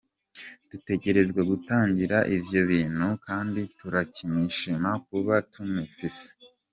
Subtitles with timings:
[0.69, 6.27] Dutegerezwa gutangarira ivyo bintu kandi tukanishima kuba tumufise.